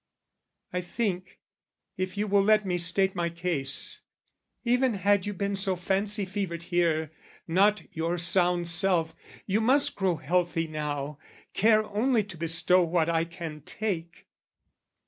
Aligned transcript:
"I 0.73 0.81
think, 0.81 1.37
if 1.95 2.17
you 2.17 2.25
will 2.25 2.41
let 2.41 2.65
me 2.65 2.79
state 2.79 3.13
my 3.13 3.29
case, 3.29 4.01
"Even 4.63 4.95
had 4.95 5.27
you 5.27 5.33
been 5.35 5.55
so 5.55 5.75
fancy 5.75 6.25
fevered 6.25 6.63
here, 6.63 7.11
"Not 7.47 7.83
your 7.95 8.17
sound 8.17 8.67
self, 8.67 9.13
you 9.45 9.61
must 9.61 9.95
grow 9.95 10.15
healthy 10.15 10.65
now 10.65 11.19
"Care 11.53 11.83
only 11.83 12.23
to 12.23 12.35
bestow 12.37 12.83
what 12.83 13.09
I 13.09 13.25
can 13.25 13.61
take. 13.61 14.25